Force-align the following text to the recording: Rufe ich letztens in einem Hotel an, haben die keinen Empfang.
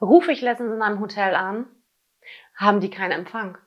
Rufe 0.00 0.32
ich 0.32 0.40
letztens 0.40 0.72
in 0.72 0.82
einem 0.82 1.00
Hotel 1.00 1.34
an, 1.34 1.66
haben 2.54 2.80
die 2.80 2.90
keinen 2.90 3.12
Empfang. 3.12 3.58